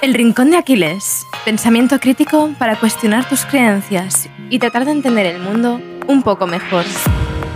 [0.00, 1.26] El Rincón de Aquiles.
[1.44, 6.84] Pensamiento crítico para cuestionar tus creencias y tratar de entender el mundo un poco mejor.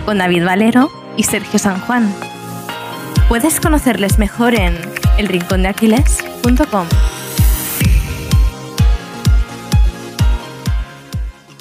[0.03, 2.13] Con David Valero y Sergio San Juan.
[3.29, 4.75] Puedes conocerles mejor en
[5.17, 6.87] elrincondeaquiles.com.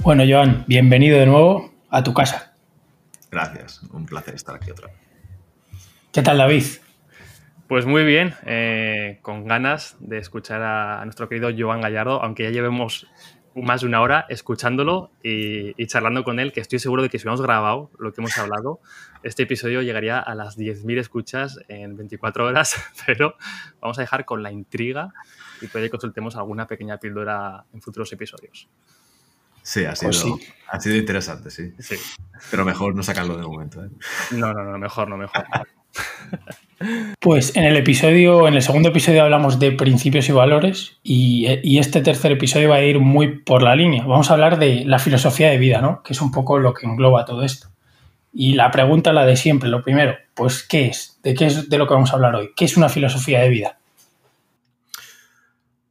[0.03, 2.55] Bueno, Joan, bienvenido de nuevo a tu casa.
[3.31, 4.97] Gracias, un placer estar aquí otra vez.
[6.11, 6.65] ¿Qué tal, David?
[7.73, 12.51] Pues muy bien, eh, con ganas de escuchar a, nuestro querido Joan Gallardo, aunque ya
[12.51, 13.07] llevemos
[13.55, 17.23] más de una hora escuchándolo y, charlando con él, que estoy seguro de que si
[17.23, 18.81] hubiéramos grabado lo que hemos hablado,
[19.23, 23.37] este episodio llegaría a las 10.000 escuchas en 24 horas, pero
[23.81, 25.15] vamos a dejar con la intriga
[25.63, 28.69] y puede que consultemos alguna pequeña píldora en futuros episodios.
[29.63, 31.73] Sí, ha sido, ha sido interesante, sí.
[31.79, 31.97] sí.
[32.51, 33.83] Pero mejor no sacarlo de momento.
[33.83, 33.89] ¿eh?
[34.33, 35.47] No, no, no, mejor, no, mejor.
[37.21, 41.47] Pues en el episodio, en el segundo episodio hablamos de principios y valores y,
[41.79, 44.05] este tercer episodio va a ir muy por la línea.
[44.05, 46.03] Vamos a hablar de la filosofía de vida, ¿no?
[46.03, 47.69] Que es un poco lo que engloba todo esto.
[48.33, 51.19] Y la pregunta, la de siempre, lo primero, pues ¿qué es?
[51.23, 52.51] ¿De qué es de lo que vamos a hablar hoy?
[52.57, 53.79] ¿Qué es una filosofía de vida?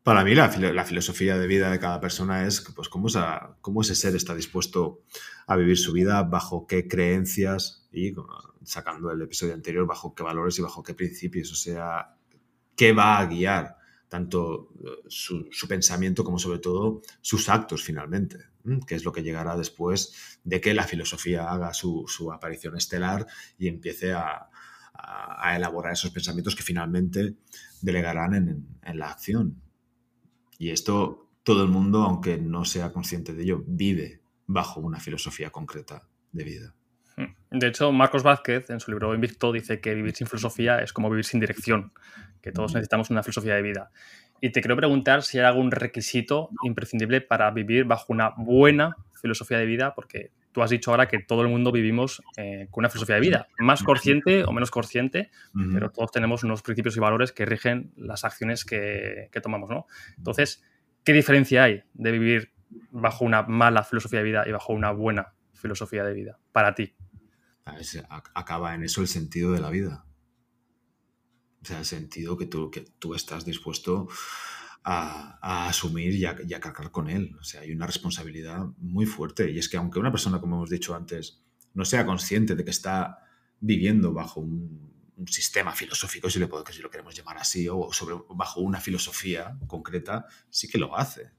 [0.04, 3.08] Para mí la, filosofía de vida de cada persona es pues, cómo,
[3.62, 5.02] cómo ese ser está dispuesto
[5.46, 8.12] a vivir su vida, bajo qué creencias y
[8.64, 12.16] sacando el episodio anterior, bajo qué valores y bajo qué principios, o sea,
[12.76, 18.38] qué va a guiar tanto eh, su, pensamiento como sobre todo sus actos finalmente,
[18.86, 23.26] que es lo que llegará después de que la filosofía haga su, aparición estelar
[23.58, 24.50] y empiece a,
[25.56, 27.38] elaborar esos pensamientos que finalmente
[27.82, 28.36] delegarán
[28.84, 29.60] en la acción.
[30.60, 35.50] Y esto todo el mundo, aunque no sea consciente de ello, vive bajo una filosofía
[35.50, 36.76] concreta de vida.
[37.52, 41.10] De hecho, Marcos Vázquez, en su libro Invicto, dice que vivir sin filosofía es como
[41.10, 41.92] vivir sin dirección,
[42.42, 43.92] que todos necesitamos una filosofía de vida.
[44.40, 49.58] Y te quiero preguntar si hay algún requisito imprescindible para vivir bajo una buena filosofía
[49.58, 52.90] de vida, porque tú has dicho ahora que todo el mundo vivimos eh, con una
[52.90, 55.30] filosofía de vida, más consciente o menos consciente,
[55.74, 59.88] pero todos tenemos unos principios y valores que rigen las acciones que, tomamos, ¿no?
[60.18, 60.64] Entonces,
[61.04, 62.54] ¿qué diferencia hay de vivir
[62.92, 66.96] bajo una mala filosofía de vida y bajo una buena filosofía de vida para ti?
[68.34, 70.06] Acaba en eso el sentido de la vida.
[71.62, 74.08] O sea, el sentido que tú, que tú estás dispuesto
[74.84, 77.36] a, asumir y a, cargar con él.
[77.40, 79.50] O sea, hay una responsabilidad muy fuerte.
[79.52, 82.72] Y es que aunque una persona, como hemos dicho antes, no sea consciente de que
[82.72, 83.20] está
[83.60, 84.90] viviendo bajo un,
[85.28, 89.56] sistema filosófico, si, le puedo, si lo queremos llamar así, o sobre, bajo una filosofía
[89.68, 91.30] concreta, sí que lo hace.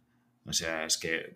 [0.44, 1.34] O sea, es que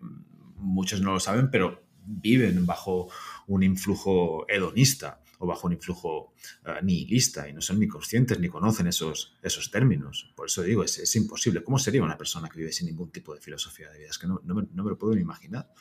[0.55, 3.09] muchos no lo saben, pero viven bajo
[3.47, 6.33] un influjo hedonista o bajo un influjo
[6.65, 10.31] uh, nihilista y no son ni conscientes ni conocen esos, esos términos.
[10.35, 11.63] Por eso digo, es, es, imposible.
[11.63, 14.09] ¿Cómo sería una persona que vive sin ningún tipo de filosofía de vida?
[14.09, 15.71] Es que no, no, me, no me, lo puedo ni imaginar.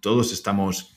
[0.00, 0.96] Todos estamos,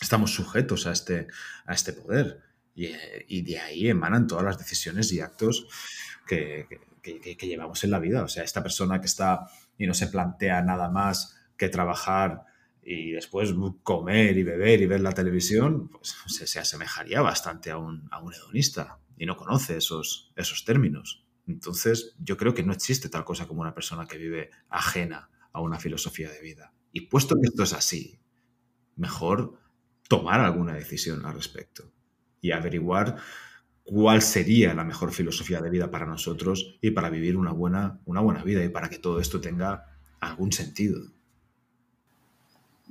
[0.00, 1.26] estamos sujetos a este,
[1.66, 2.40] a este poder
[2.76, 2.90] y,
[3.28, 5.66] y, de ahí emanan todas las decisiones y actos
[6.26, 6.68] que,
[7.02, 8.22] que, que, que llevamos en la vida.
[8.22, 9.48] O sea, esta persona que está
[9.78, 12.44] y no se plantea nada más que trabajar
[12.84, 18.08] y después comer y beber y ver la televisión, pues se, asemejaría bastante a un,
[18.10, 21.24] a un, hedonista y no conoce esos, esos términos.
[21.46, 25.60] Entonces, yo creo que no existe tal cosa como una persona que vive ajena a
[25.60, 26.72] una filosofía de vida.
[26.92, 28.18] Y puesto que esto es así,
[28.96, 29.58] mejor
[30.08, 31.92] tomar alguna decisión al respecto
[32.40, 33.16] y averiguar
[33.82, 38.20] cuál sería la mejor filosofía de vida para nosotros y para vivir una buena, una
[38.20, 41.00] buena vida y para que todo esto tenga algún sentido.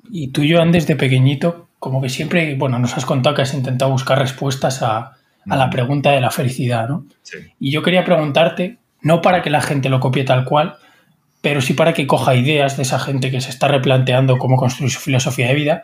[0.09, 3.91] Y tú, Joan, desde pequeñito, como que siempre, bueno, nos has contado que has intentado
[3.91, 5.13] buscar respuestas a,
[5.45, 7.05] la pregunta de la felicidad, ¿no?
[7.21, 7.37] Sí.
[7.59, 10.77] Y yo quería preguntarte, no para que la gente lo copie tal cual,
[11.41, 14.91] pero sí para que coja ideas de esa gente que se está replanteando cómo construir
[14.91, 15.83] su filosofía de vida.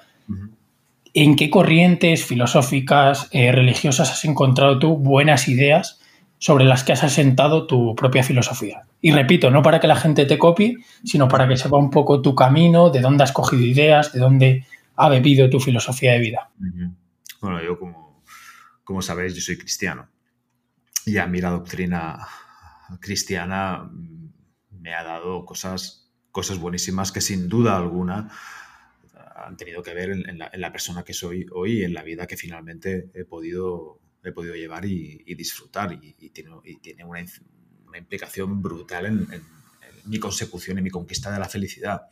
[1.13, 5.98] ¿En qué corrientes filosóficas, eh, religiosas has encontrado tú buenas ideas
[6.39, 8.81] sobre las que has asentado tu propia filosofía.
[9.01, 12.21] Y repito, no para que la gente te copie, sino para que sepa un poco
[12.21, 14.65] tu camino, de dónde has cogido ideas, de dónde
[14.95, 16.49] ha bebido tu filosofía de vida.
[17.41, 18.23] Bueno, yo como,
[18.85, 20.09] como sabéis, yo soy cristiano.
[21.05, 22.25] Y a mí la doctrina
[23.01, 23.89] cristiana
[24.71, 28.31] me ha dado cosas, cosas buenísimas que sin duda alguna
[29.35, 32.03] han tenido que ver en, la, en la persona que soy hoy y en la
[32.03, 36.51] vida que finalmente he podido he podido llevar y, disfrutar y, tiene,
[36.81, 37.23] tiene una,
[37.97, 39.27] implicación brutal en,
[40.05, 42.03] mi consecución y mi conquista de la felicidad.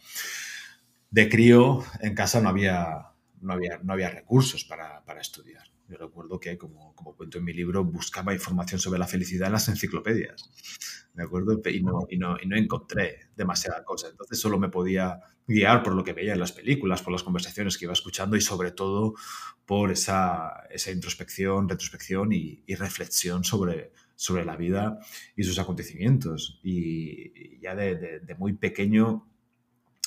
[1.09, 5.63] De crío en casa no había, no había, no había recursos para, estudiar.
[5.87, 9.53] Yo recuerdo que, como, como cuento en mi libro, buscaba información sobre la felicidad en
[9.53, 10.49] las enciclopedias,
[11.13, 11.59] ¿de acuerdo?
[11.65, 14.09] Y no, y no, y no encontré demasiada cosa.
[14.09, 17.77] Entonces solo me podía guiar por lo que veía en las películas, por las conversaciones
[17.77, 19.15] que iba escuchando y sobre todo
[19.67, 24.97] por esa, esa introspección, retrospección y, reflexión sobre, sobre la vida
[25.35, 26.61] y sus acontecimientos.
[26.63, 29.27] Y ya de, muy pequeño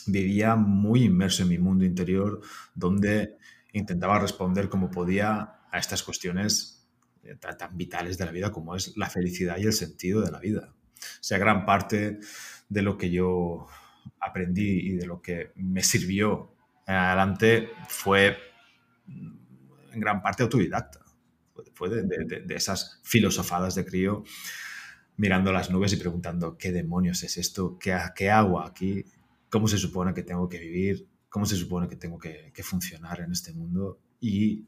[0.06, 2.40] vivía muy inmerso en mi mundo interior,
[2.74, 3.36] donde
[3.74, 6.88] intentaba responder como podía a estas cuestiones
[7.22, 10.40] eh, tan, vitales de la vida como es la felicidad y el sentido de la
[10.40, 10.72] vida.
[10.72, 12.18] O sea, gran parte
[12.66, 13.66] de lo que yo
[14.20, 16.54] aprendí y de lo que me sirvió
[16.86, 18.38] adelante fue
[19.92, 21.00] en gran parte autodidacta.
[21.74, 24.24] Fue de, de, de, esas filosofadas de crío
[25.16, 29.04] mirando las nubes y preguntando qué demonios es esto, qué, qué hago aquí,
[29.50, 33.20] cómo se supone que tengo que vivir, cómo se supone que tengo que, que funcionar
[33.20, 34.66] en este mundo y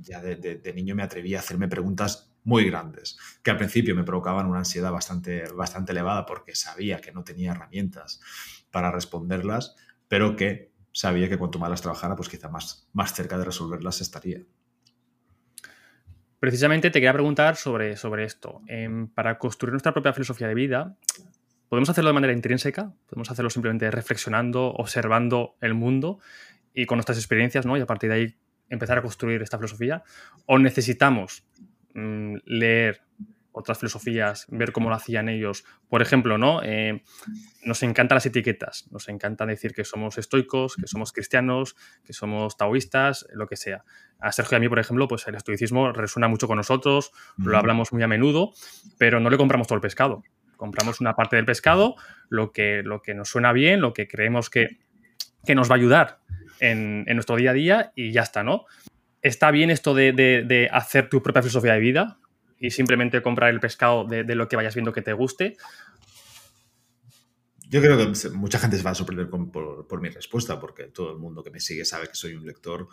[0.00, 4.04] ya de, de, niño me atreví a hacerme preguntas muy grandes, que al principio me
[4.04, 8.20] provocaban una ansiedad bastante, bastante elevada porque sabía que no tenía herramientas
[8.70, 9.76] para responderlas,
[10.08, 14.00] pero que sabía que cuanto más las trabajara, pues quizá más, más cerca de resolverlas
[14.00, 14.42] estaría.
[16.40, 18.62] Precisamente te quería preguntar sobre, sobre esto.
[18.66, 20.96] Eh, para construir nuestra propia filosofía de vida,
[21.68, 22.94] ¿podemos hacerlo de manera intrínseca?
[23.06, 26.18] ¿Podemos hacerlo simplemente reflexionando, observando el mundo
[26.72, 27.76] y con nuestras experiencias, ¿no?
[27.76, 28.34] Y a partir de ahí
[28.70, 30.02] empezar a construir esta filosofía?
[30.46, 31.44] ¿O necesitamos
[31.92, 33.02] mmm, leer
[33.52, 35.64] otras filosofías, ver cómo lo hacían ellos?
[35.88, 36.62] Por ejemplo, ¿no?
[36.62, 37.02] Eh,
[37.64, 42.56] nos encantan las etiquetas, nos encanta decir que somos estoicos, que somos cristianos, que somos
[42.56, 43.84] taoístas, lo que sea.
[44.18, 47.48] A Sergio y a mí, por ejemplo, pues el estoicismo resuena mucho con nosotros, mm.
[47.48, 48.52] lo hablamos muy a menudo,
[48.98, 50.22] pero no le compramos todo el pescado.
[50.56, 51.96] Compramos una parte del pescado,
[52.28, 54.78] lo que, lo que nos suena bien, lo que creemos que,
[55.44, 56.20] que nos va a ayudar
[56.60, 58.66] en, en, nuestro día a día y ya está, ¿no?
[59.22, 62.19] Está bien esto de, de, de, hacer tu propia filosofía de vida
[62.60, 65.56] y simplemente comprar el pescado de, de, lo que vayas viendo que te guste.
[67.70, 70.84] Yo creo que mucha gente se va a sorprender con, por, por, mi respuesta, porque
[70.84, 72.86] todo el mundo que me sigue sabe que soy un lector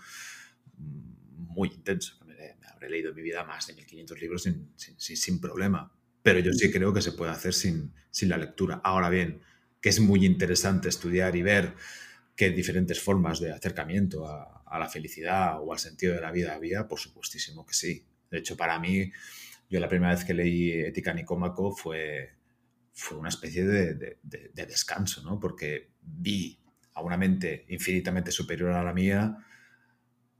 [0.77, 2.17] muy intenso.
[2.25, 5.91] Me, me habré leído en mi vida más de 1500 libros sin, sin, sin problema,
[6.23, 8.79] pero yo sí creo que se puede hacer sin, sin la lectura.
[8.83, 9.41] Ahora bien,
[9.81, 11.75] que es muy interesante estudiar y ver
[12.37, 16.53] qué diferentes formas de acercamiento a, a, la felicidad o al sentido de la vida
[16.53, 18.05] había, por supuestísimo que sí.
[18.29, 19.11] De hecho, para mí,
[19.69, 22.35] yo la primera vez que leí Ética Nicómaco fue,
[22.93, 25.39] fue una especie de, de, de, de descanso, ¿no?
[25.39, 26.59] Porque vi
[26.93, 29.37] a una mente infinitamente superior a la mía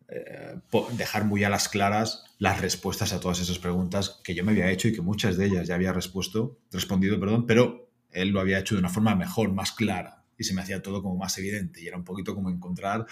[0.10, 0.56] eh,
[0.94, 4.72] dejar muy a las claras las respuestas a todas esas preguntas que yo me había
[4.72, 8.60] hecho y que muchas de ellas ya había respuesto, respondido, perdón, pero él lo había
[8.60, 11.82] hecho de una forma mejor, más clara y se me hacía todo como más evidente
[11.82, 13.06] y era un poquito como encontrar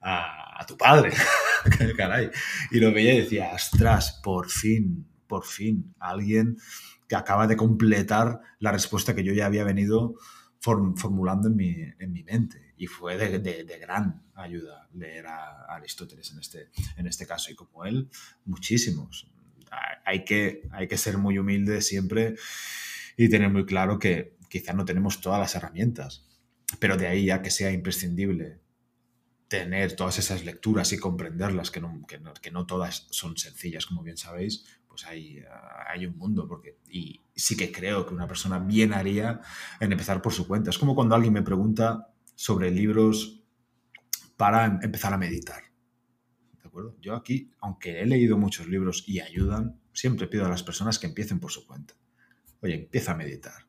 [0.00, 1.12] a, a tu padre,
[1.96, 2.28] caray.
[2.72, 6.56] Y lo veía y decía, ostras, por fin, por fin, alguien
[7.08, 10.14] que acaba de completar la respuesta que yo ya había venido
[10.60, 12.74] form formulando en mi, en mi, mente.
[12.76, 17.52] Y fue de, de, gran ayuda leer a Aristóteles en este, en este caso.
[17.52, 18.10] Y como él,
[18.44, 19.30] muchísimos.
[20.04, 22.36] Hay que, hay que ser muy humilde siempre
[23.16, 26.26] y tener muy claro que quizá no tenemos todas las herramientas
[26.78, 28.60] pero de ahí ya que sea imprescindible
[29.48, 33.86] tener todas esas lecturas y comprenderlas, que no, que no, que no todas son sencillas,
[33.86, 34.64] como bien sabéis,
[34.96, 35.42] pues hay,
[35.88, 36.48] hay, un mundo.
[36.48, 39.40] Porque, y sí que creo que una persona bien haría
[39.78, 40.70] en empezar por su cuenta.
[40.70, 43.42] Es como cuando alguien me pregunta sobre libros
[44.36, 45.62] para empezar a meditar.
[46.62, 46.96] ¿De acuerdo?
[47.00, 51.06] Yo aquí, aunque he leído muchos libros y ayudan, siempre pido a las personas que
[51.06, 51.94] empiecen por su cuenta.
[52.60, 53.66] Oye, empieza a meditar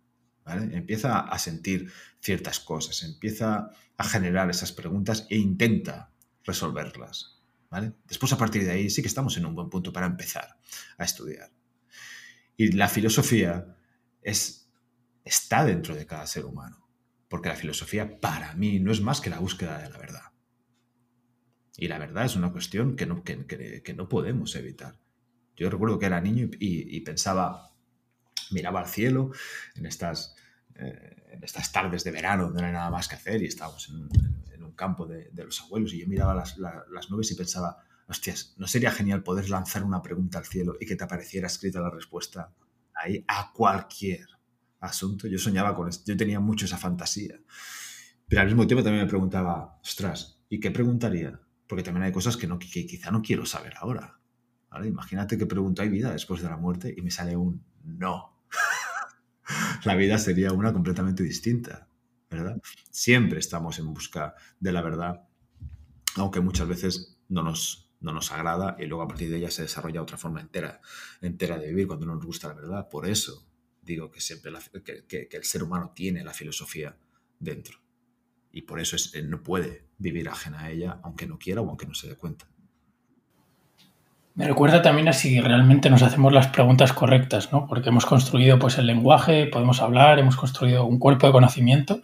[0.48, 0.76] ¿vale?
[0.76, 1.92] Empieza a sentir
[2.22, 6.14] ciertas cosas, empieza a generar esas preguntas e intenta
[6.46, 7.37] resolverlas.
[8.06, 10.58] Después, a partir de ahí, sí que estamos en un buen punto para empezar
[10.98, 11.52] a estudiar.
[12.56, 13.78] Y la filosofía
[14.22, 14.72] es,
[15.24, 16.88] está dentro de cada ser humano,
[17.28, 20.32] porque la filosofía para mí no es más que la búsqueda de la verdad.
[21.78, 24.98] Y la verdad es una cuestión que no, que, que, no podemos evitar.
[25.56, 27.72] Yo recuerdo que era niño y, pensaba,
[28.50, 29.32] miraba al cielo
[29.76, 30.36] en estas,
[30.76, 34.10] eh, en estas tardes de verano no hay nada más que hacer y estábamos en,
[34.26, 34.37] en
[34.78, 38.68] campo de, los abuelos y yo miraba las, la, las nubes y pensaba, hostias, ¿no
[38.68, 42.54] sería genial poder lanzar una pregunta al cielo y que te apareciera escrita la respuesta
[42.96, 44.26] ahí a cualquier
[44.80, 45.28] asunto?
[45.28, 47.36] Yo soñaba con esto, yo tenía mucho esa fantasía.
[48.30, 51.42] Pero al mismo tiempo también me preguntaba, ostras, ¿y qué preguntaría?
[51.68, 54.20] Porque también hay cosas que, no, quizá no quiero saber ahora.
[54.86, 56.94] Imagínate que pregunto, ¿hay vida después de la muerte?
[56.96, 58.38] Y me sale un no
[59.86, 61.88] la vida sería una completamente distinta,
[62.30, 62.62] ¿verdad?
[62.92, 65.28] Siempre estamos en busca de la verdad,
[66.16, 69.64] aunque muchas veces no nos, no nos agrada y luego a partir de ella se
[69.64, 70.82] desarrolla otra forma entera,
[71.22, 72.90] entera de vivir cuando no nos gusta la verdad.
[72.90, 73.48] Por eso
[73.82, 74.52] digo que siempre
[74.84, 76.98] que, el ser humano tiene la filosofía
[77.40, 77.80] dentro
[78.52, 81.88] y por eso es, no puede vivir ajena a ella aunque no quiera o aunque
[81.88, 82.48] no se dé cuenta.
[84.38, 87.66] Me recuerda también a si realmente nos hacemos las preguntas correctas, ¿no?
[87.66, 92.04] Porque hemos construido pues el lenguaje, podemos hablar, hemos construido un cuerpo de conocimiento,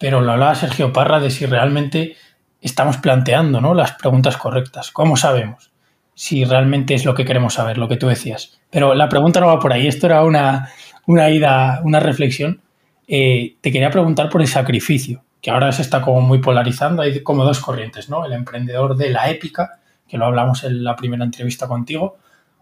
[0.00, 2.16] pero lo hablaba Sergio Parra de si realmente
[2.62, 3.74] estamos planteando ¿no?
[3.74, 4.90] las preguntas correctas.
[4.92, 5.72] ¿Cómo sabemos
[6.14, 8.58] si realmente es lo que queremos saber, lo que tú decías?
[8.70, 9.86] Pero la pregunta no va por ahí.
[9.86, 10.70] Esto era una,
[11.06, 12.62] una ida, una reflexión.
[13.08, 17.02] Eh, te quería preguntar por el sacrificio, que ahora se está como muy polarizando.
[17.02, 18.24] Hay como dos corrientes, ¿no?
[18.24, 22.16] El emprendedor de la épica, que lo hablamos en la primera entrevista contigo,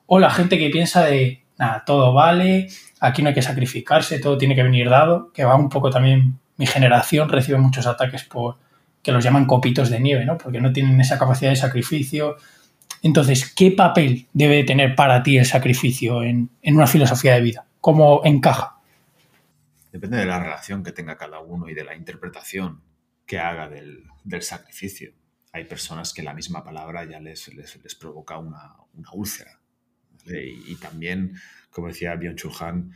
[0.06, 2.66] o la gente que piensa de, nada, todo vale,
[2.98, 6.40] aquí no hay que sacrificarse, todo tiene que venir dado, que va un poco también,
[6.58, 8.58] mi generación recibe muchos ataques por,
[9.02, 10.36] que los llaman copitos de nieve, ¿no?
[10.36, 12.36] Porque no tienen esa capacidad de sacrificio.
[13.02, 17.66] Entonces, ¿qué papel debe tener para ti el sacrificio en, una filosofía de vida?
[17.80, 18.80] ¿Cómo encaja?
[19.92, 22.82] Depende de la relación que tenga cada uno y de la interpretación
[23.24, 24.04] que haga del,
[24.40, 25.12] sacrificio.
[25.52, 28.74] Hay personas que la misma palabra ya les, les, provoca una,
[29.12, 29.58] úlcera.
[30.26, 31.34] Y, también,
[31.70, 32.92] como decía Byung-Chul Han,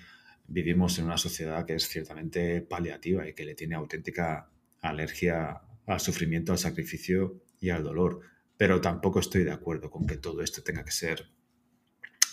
[0.53, 4.51] vivimos en una sociedad que es ciertamente paliativa y que le tiene auténtica
[4.83, 8.21] alergia al sufrimiento, al sacrificio y al dolor.
[8.59, 11.31] Pero tampoco estoy de acuerdo con que todo esto tenga que ser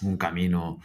[0.02, 0.82] un camino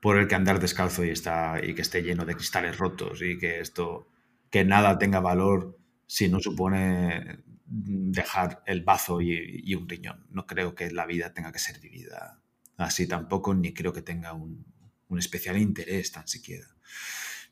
[0.00, 3.38] por el que andar descalzo y, está, y que esté lleno de cristales rotos y
[3.38, 4.08] que esto,
[4.50, 10.26] que nada tenga valor si no supone dejar el bazo y, un riñón.
[10.30, 12.42] No creo que la vida tenga que ser vivida
[12.76, 14.66] así tampoco, ni creo que tenga un,
[15.08, 16.73] un especial interés tan siquiera.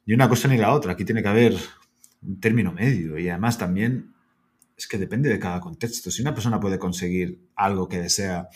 [0.07, 0.93] Ni una cosa ni la otra.
[0.93, 1.57] Aquí tiene que haber
[2.23, 4.15] un término medio y además también
[4.77, 6.11] es que depende de cada contexto.
[6.11, 8.49] Si una persona puede conseguir algo que desea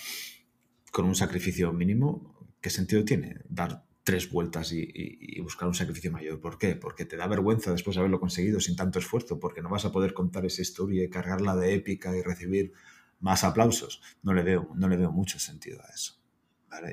[0.91, 6.41] con un sacrificio mínimo, ¿qué sentido tiene dar tres vueltas y, buscar un sacrificio mayor?
[6.41, 6.75] ¿Por qué?
[6.77, 9.93] Porque te da vergüenza después de haberlo conseguido sin tanto esfuerzo, porque no vas a
[9.93, 12.73] poder contar esa historia y cargarla de épica y recibir
[13.21, 14.03] más aplausos.
[14.23, 16.21] No le veo, no le veo mucho sentido a eso.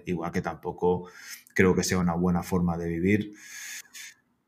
[0.06, 1.10] Igual que tampoco
[1.54, 3.34] creo que sea una buena forma de vivir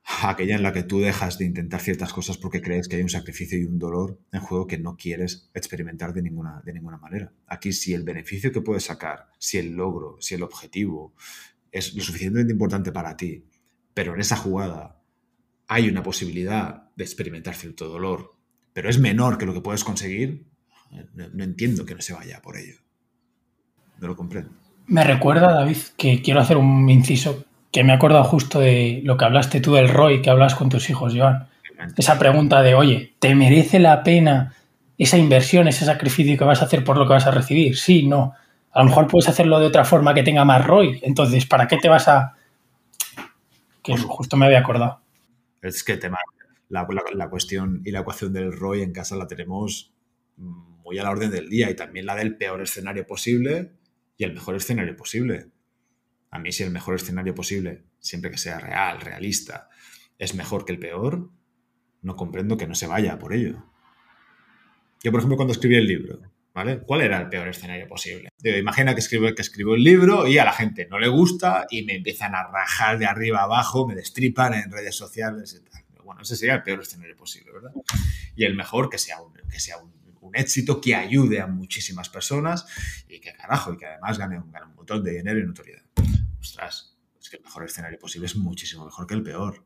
[0.21, 3.09] aquella en la que tú dejas de intentar ciertas cosas porque crees que hay un
[3.09, 7.31] sacrificio y un dolor en juego que no quieres experimentar de ninguna, de ninguna manera.
[7.47, 11.15] Aquí si el beneficio que puedes sacar, si el logro, si el objetivo
[11.71, 13.45] es lo suficientemente importante para ti,
[13.93, 15.01] pero en esa jugada
[15.67, 18.35] hay una posibilidad de experimentar cierto dolor,
[18.73, 20.45] pero es menor que lo que puedes conseguir,
[21.13, 22.75] no, no entiendo que no se vaya por ello.
[23.99, 24.51] No lo comprendo.
[24.87, 29.17] Me recuerda, David, que quiero hacer un inciso que me he acordado justo de lo
[29.17, 31.49] que hablaste tú del ROI que hablas con tus hijos, Joan.
[31.97, 34.55] Esa pregunta de, oye, ¿te merece la pena
[34.97, 37.75] esa inversión, ese sacrificio que vas a hacer por lo que vas a recibir?
[37.75, 38.31] Sí, no.
[38.71, 41.01] A lo mejor puedes hacerlo de otra forma que tenga más ROI.
[41.03, 42.37] Entonces, ¿para qué te vas a...?
[43.83, 45.01] Que justo me había acordado.
[45.61, 46.19] Es que tema,
[46.69, 49.91] la, la cuestión y la ecuación del ROI en casa la tenemos
[50.37, 53.73] muy a la orden del día y también la del peor escenario posible
[54.15, 55.47] y el mejor escenario posible.
[56.35, 59.69] A mí si el mejor escenario posible, siempre que sea real, realista,
[60.19, 61.31] es mejor que el peor,
[62.01, 63.63] no comprendo que no se vaya por ello.
[65.01, 66.19] Yo, por ejemplo, cuando escribí el libro,
[66.53, 66.81] ¿vale?
[66.81, 68.27] ¿Cuál era el peor escenario posible?
[68.43, 71.83] imagina que escribo, que escribo el libro y a la gente no le gusta y
[71.83, 75.85] me empiezan a rajar de arriba abajo, me destripan en redes sociales y tal.
[76.03, 77.71] Bueno, ese sería el peor escenario posible, ¿verdad?
[78.35, 79.95] Y el mejor que sea un, que sea un,
[80.33, 82.65] éxito que ayude a muchísimas personas
[83.07, 85.84] y que carajo, y que además gane, gane un montón de dinero y notoriedad
[86.45, 89.65] ostras, es que el mejor escenario posible es muchísimo mejor que el peor.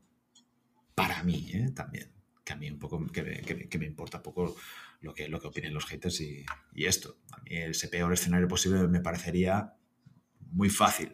[0.95, 1.71] Para mí, ¿eh?
[1.75, 2.12] también.
[2.43, 4.55] Que a mí un poco, que, me importa poco
[5.01, 6.45] lo que, lo que opinen los haters y,
[6.75, 7.17] esto.
[7.31, 9.74] A mí ese peor escenario posible me parecería
[10.51, 11.13] muy fácil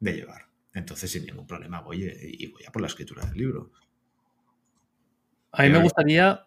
[0.00, 0.48] de llevar.
[0.74, 3.72] Entonces, sin ningún problema, voy y voy a por la escritura del libro.
[5.52, 6.46] A mí me gustaría,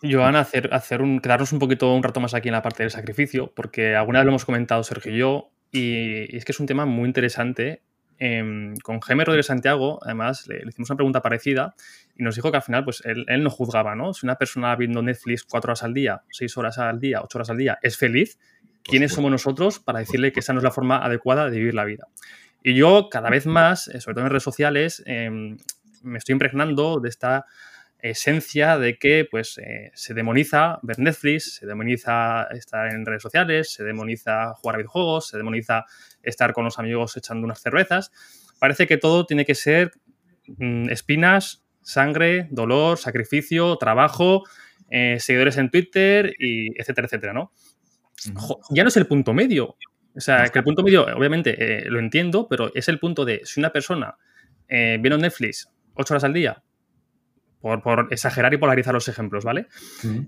[0.00, 2.92] Joan, hacer, hacer un, quedarnos un poquito un rato más aquí en la parte del
[2.92, 6.66] sacrificio, porque alguna vez lo hemos comentado Sergio y yo, y es que es un
[6.66, 7.82] tema muy interesante
[8.20, 11.74] Em, con Jaime Rodríguez Santiago, además, le, hicimos una pregunta parecida
[12.16, 14.12] y nos dijo que al final, pues él, no juzgaba, ¿no?
[14.12, 17.50] Si una persona viendo Netflix cuatro horas al día, seis horas al día, ocho horas
[17.50, 18.38] al día, es feliz,
[18.82, 21.84] ¿quiénes somos nosotros para decirle que esa no es la forma adecuada de vivir la
[21.84, 22.08] vida?
[22.64, 25.56] Y yo, cada vez más, eh, sobre todo en redes sociales, em,
[26.02, 27.46] me estoy impregnando de esta
[28.00, 33.72] esencia de que pues eh, se demoniza ver Netflix, se demoniza estar en redes sociales,
[33.72, 35.84] se demoniza jugar a videojuegos, se demoniza
[36.22, 38.12] estar con los amigos echando unas cervezas.
[38.58, 39.92] Parece que todo tiene que ser
[40.46, 44.44] mm, espinas, sangre, dolor, sacrificio, trabajo,
[44.90, 47.52] eh, seguidores en Twitter y etcétera, etcétera, ¿no?
[48.70, 49.76] ya no es el punto medio.
[50.16, 53.42] O sea, que el punto medio, obviamente, eh, lo entiendo, pero es el punto de
[53.44, 54.16] si una persona
[54.68, 56.62] viene a Netflix ocho horas al día,
[57.60, 59.66] por, exagerar y polarizar los ejemplos, ¿vale?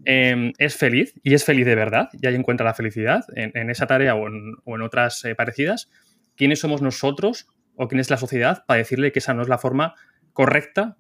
[0.05, 3.87] Em, es feliz y es feliz de verdad y ahí encuentra la felicidad en, esa
[3.87, 5.91] tarea o en, otras eh, parecidas.
[6.37, 7.47] ¿Quiénes somos nosotros
[7.77, 9.95] o quién es la sociedad para decirle que esa no es la forma
[10.33, 10.97] correcta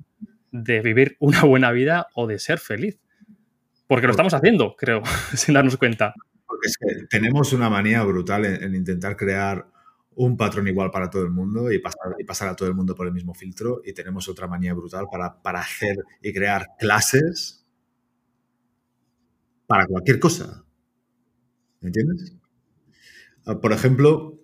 [0.52, 3.00] de vivir una buena vida o de ser feliz?
[3.86, 5.02] Porque lo estamos haciendo, creo,
[5.34, 6.14] sin darnos cuenta.
[6.46, 9.66] Porque es que tenemos una manía brutal en intentar crear
[10.16, 12.94] un patrón igual para todo el mundo y pasar, y pasar a todo el mundo
[12.94, 17.64] por el mismo filtro y tenemos otra manía brutal para, para hacer y crear clases
[19.66, 20.64] para cualquier cosa.
[21.80, 22.36] ¿Entiendes?
[23.46, 24.38] Ah, por ejemplo,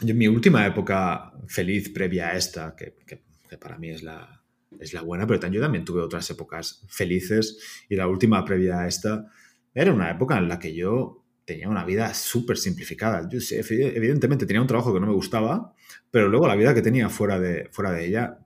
[0.00, 3.22] yo en mi última época feliz previa a esta, que, que,
[3.58, 4.42] para mí es la,
[4.80, 8.88] es la buena, pero yo también tuve otras épocas felices y la última previa a
[8.88, 9.30] esta
[9.72, 13.28] era una época en la que yo tenía una vida súper simplificada.
[13.28, 15.74] Yo evidentemente tenía un trabajo que no me gustaba,
[16.10, 18.38] pero luego la vida que tenía fuera de, fuera de ella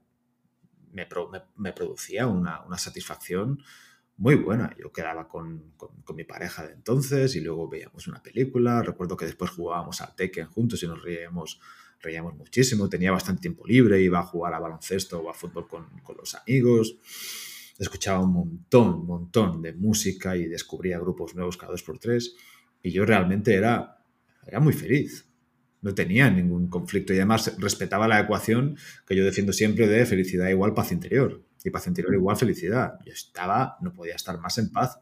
[0.91, 1.07] me,
[1.55, 3.61] me, producía una, una, satisfacción
[4.17, 4.75] muy buena.
[4.77, 8.81] Yo quedaba con, con, mi pareja de entonces y luego veíamos una película.
[8.81, 11.61] Recuerdo que después jugábamos al Tekken juntos y nos reíamos,
[12.01, 12.89] reíamos muchísimo.
[12.89, 16.35] Tenía bastante tiempo libre, iba a jugar a baloncesto o a fútbol con, con los
[16.35, 16.97] amigos.
[17.77, 22.35] Escuchaba un montón, un montón de música y descubría grupos nuevos cada dos por tres.
[22.81, 23.97] Y yo realmente era,
[24.45, 25.27] era muy feliz.
[25.81, 30.49] No tenía ningún conflicto y además respetaba la ecuación que yo defiendo siempre de felicidad
[30.49, 32.99] igual paz interior y paz interior igual felicidad.
[33.05, 34.99] Yo estaba, no podía estar más en paz.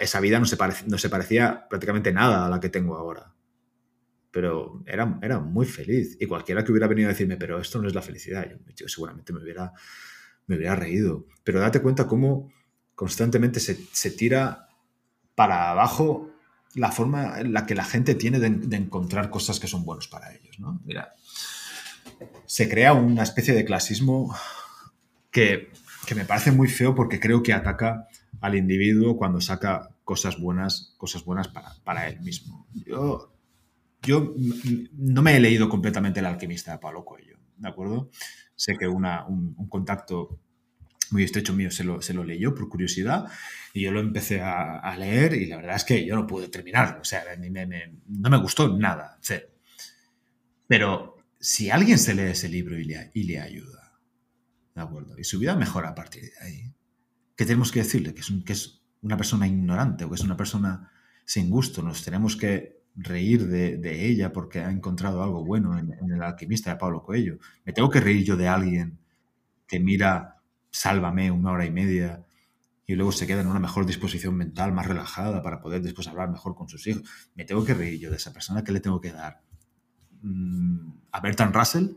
[0.00, 3.32] esa vida no se, no se parecía prácticamente nada a la que tengo ahora.
[4.30, 6.16] Pero era, era muy feliz.
[6.20, 8.46] Y cualquiera que hubiera venido a decirme, pero esto no es la felicidad,
[8.76, 9.72] yo, seguramente me hubiera,
[10.46, 11.26] me hubiera reído.
[11.44, 12.52] Pero date cuenta cómo
[12.94, 14.67] constantemente se, se tira
[15.38, 16.32] para abajo
[16.74, 20.34] la forma en la que la gente tiene de, encontrar cosas que son buenos para
[20.34, 20.58] ellos.
[20.58, 20.80] ¿no?
[20.84, 21.14] Mira,
[22.44, 24.34] se crea una especie de clasismo
[25.30, 25.70] que,
[26.16, 28.08] me parece muy feo porque creo que ataca
[28.40, 31.46] al individuo cuando saca cosas buenas, cosas buenas
[31.84, 32.66] para, él mismo.
[32.84, 33.32] Yo,
[34.02, 34.34] yo
[34.96, 38.10] no me he leído completamente El alquimista de Pablo Coelho, ¿de acuerdo?
[38.56, 40.40] Sé que una, un, un contacto
[41.10, 43.26] muy estrecho mío se lo, se lo leyó por curiosidad
[43.72, 47.00] y yo lo empecé a, leer y la verdad es que yo no pude terminarlo,
[47.00, 47.22] o sea,
[48.06, 49.18] no me gustó nada,
[50.66, 54.00] Pero si alguien se lee ese libro y le, y le ayuda,
[54.74, 55.18] ¿de acuerdo?
[55.18, 56.74] Y su vida mejora a partir de ahí,
[57.36, 58.14] ¿qué tenemos que decirle?
[58.14, 60.90] Que es, que es una persona ignorante o que es una persona
[61.24, 66.10] sin gusto, nos tenemos que reír de, ella porque ha encontrado algo bueno en, en,
[66.10, 67.38] el alquimista de Pablo Coelho.
[67.64, 68.98] Me tengo que reír yo de alguien
[69.68, 70.37] que mira
[70.78, 72.24] Sálvame una hora y media
[72.86, 76.30] y luego se queda en una mejor disposición mental, más relajada para poder después hablar
[76.30, 77.02] mejor con sus hijos.
[77.34, 79.42] Me tengo que reír yo de esa persona, ¿qué le tengo que dar?
[80.22, 81.88] Mm, ¿A Bertrand Russell?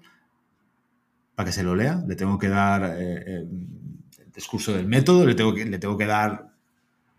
[1.36, 3.48] Para que se lo lea, le tengo que dar eh, eh,
[4.18, 6.52] el discurso del método, le tengo que, le tengo que dar...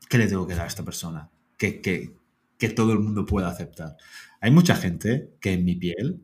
[0.09, 1.31] ¿Qué le tengo que dar a esta persona?
[1.57, 2.17] Que, que,
[2.59, 3.97] que todo el mundo pueda aceptar.
[4.41, 6.21] Hay mucha gente que en mi piel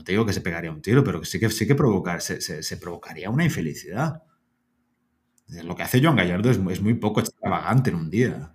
[0.00, 2.22] no te digo que se pegaría un tiro, pero que sí que, sí que provocar,
[2.22, 4.22] se, se, provocaría una infelicidad.
[5.50, 8.54] Lo que hace Joan Gallardo es, muy poco extravagante en un día.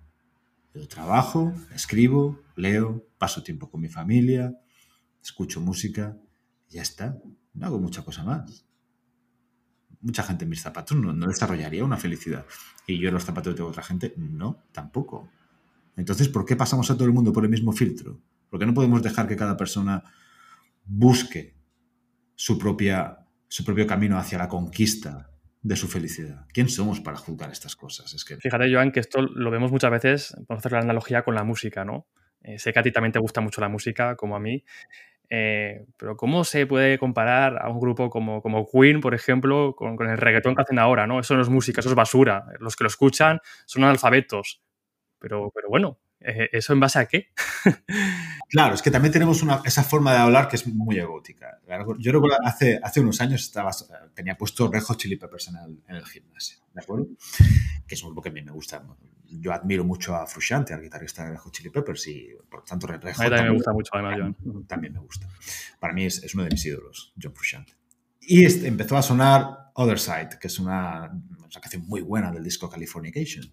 [0.74, 4.58] Yo trabajo, escribo, leo, paso tiempo con mi familia,
[5.22, 6.16] escucho música
[6.70, 7.18] y ya está.
[7.52, 8.66] No hago mucha cosa más.
[10.00, 12.46] Mucha gente en mis zapatos no, desarrollaría una felicidad.
[12.86, 15.28] Y yo en los zapatos de otra gente no, tampoco.
[15.96, 18.20] Entonces, ¿por qué pasamos a todo el mundo por el mismo filtro?
[18.48, 20.02] ¿Por qué no podemos dejar que cada persona
[20.86, 21.56] busque
[22.34, 25.35] su, propia, su propio camino hacia la conquista
[25.66, 26.46] de su felicidad.
[26.52, 28.14] ¿Quién somos para juzgar estas cosas?
[28.14, 28.36] Es que...
[28.36, 31.84] Fíjate, Joan, que esto lo vemos muchas veces, vamos hacer la analogía con la música,
[31.84, 32.06] ¿no?
[32.40, 34.62] Eh, sé que a ti también te gusta mucho la música, como a mí,
[35.28, 40.00] eh, pero ¿cómo se puede comparar a un grupo como, como Queen, por ejemplo, con,
[40.08, 41.18] el reggaetón que hacen ahora, ¿no?
[41.18, 42.44] Eso no es música, eso es basura.
[42.60, 44.62] Los que lo escuchan son analfabetos.
[45.18, 47.28] Pero, pero bueno, ¿eso en base a qué?
[48.48, 51.60] claro, es que también tenemos una, esa forma de hablar que es muy egótica.
[51.98, 53.70] Yo recuerdo hace, hace unos años estaba,
[54.14, 57.08] tenía puesto Red Hot Chili Peppers en el, en el gimnasio, ¿de acuerdo?
[57.86, 58.82] Que es un grupo que a mí me gusta.
[59.28, 62.86] Yo admiro mucho a Frusciante, al guitarrista de Red Hot Chili Peppers, y por tanto
[62.86, 63.20] Red Hot...
[63.20, 64.66] A mí también, me gusta mucho, además, John.
[64.66, 65.28] También me gusta.
[65.78, 67.74] Para mí es, es uno de mis ídolos, John Frusciante.
[68.20, 72.42] Y este, empezó a sonar Other Side, que es una, una canción muy buena del
[72.42, 73.52] disco Californication.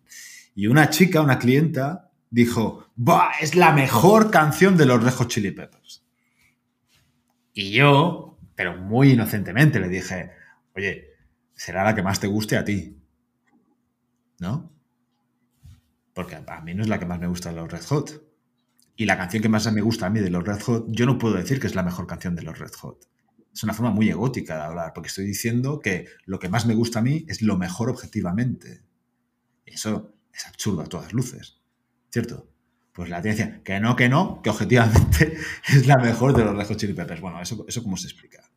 [0.55, 3.31] Y una chica, una clienta, dijo, ¡Bah!
[3.39, 6.03] Es la mejor canción de los Red Chili Peppers.
[7.53, 10.31] Y yo, pero muy inocentemente, le dije,
[10.75, 11.09] oye,
[11.53, 12.97] será la que más te guste a ti.
[14.39, 14.71] ¿No?
[16.15, 18.23] Porque a mí no es la que más me gusta de los Red Hot.
[18.95, 21.19] Y la canción que más me gusta a mí de los Red Hot, yo no
[21.19, 23.07] puedo decir que es la mejor canción de los Red Hot.
[23.53, 26.73] Es una forma muy egótica de hablar, porque estoy diciendo que lo que más me
[26.73, 28.81] gusta a mí es lo mejor objetivamente.
[29.65, 31.62] Eso es absurdo a todas luces,
[32.13, 32.47] ¿cierto?
[32.91, 35.35] Pues la ciencia, que no, que no, que objetivamente
[35.67, 37.21] es la mejor de los Red Hot Peppers.
[37.21, 38.51] Bueno, ¿eso, eso cómo se explica?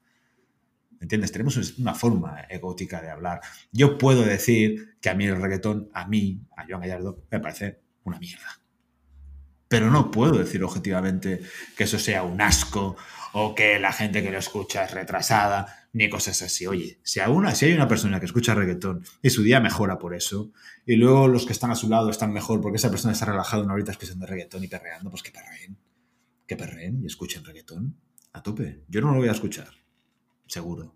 [1.00, 1.32] ¿Entiendes?
[1.32, 3.40] Tenemos una forma egótica de hablar.
[3.72, 7.80] Yo puedo decir que a mí el reggaetón, a mí, a Joan Gallardo, me parece
[8.04, 8.60] una mierda.
[9.68, 11.40] Pero no puedo decir objetivamente
[11.76, 12.96] que eso sea un asco
[13.32, 16.66] o que la gente que lo escucha es retrasada, ni cosas así.
[16.66, 17.20] Oye, si,
[17.54, 20.52] si hay una persona que escucha reggaetón y su día mejora por eso,
[20.84, 23.62] y luego los que están a su lado están mejor porque esa persona está relajada
[23.62, 25.78] una horita escuchando reggaetón y perreando, pues que perreen.
[26.46, 27.96] Que perreen y escuchen reggaetón
[28.34, 28.84] a tope.
[28.88, 29.70] Yo no lo voy a escuchar,
[30.46, 30.94] seguro.